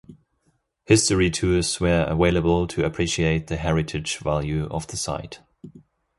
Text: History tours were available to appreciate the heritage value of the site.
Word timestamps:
History 0.85 1.29
tours 1.29 1.79
were 1.79 2.07
available 2.09 2.65
to 2.65 2.83
appreciate 2.83 3.45
the 3.45 3.55
heritage 3.57 4.17
value 4.17 4.65
of 4.71 4.87
the 4.87 4.97
site. 4.97 5.41